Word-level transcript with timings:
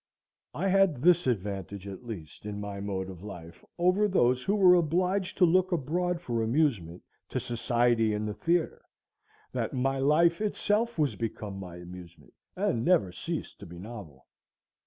I 0.55 0.67
had 0.67 1.03
this 1.03 1.27
advantage, 1.27 1.87
at 1.87 2.07
least, 2.07 2.47
in 2.47 2.59
my 2.59 2.79
mode 2.79 3.07
of 3.07 3.21
life, 3.21 3.63
over 3.77 4.07
those 4.07 4.41
who 4.41 4.55
were 4.55 4.73
obliged 4.73 5.37
to 5.37 5.45
look 5.45 5.71
abroad 5.71 6.19
for 6.21 6.41
amusement, 6.41 7.03
to 7.29 7.39
society 7.39 8.11
and 8.11 8.27
the 8.27 8.33
theatre, 8.33 8.81
that 9.51 9.73
my 9.73 9.99
life 9.99 10.41
itself 10.41 10.97
was 10.97 11.15
become 11.15 11.59
my 11.59 11.75
amusement 11.75 12.33
and 12.55 12.83
never 12.83 13.11
ceased 13.11 13.59
to 13.59 13.67
be 13.67 13.77
novel. 13.77 14.25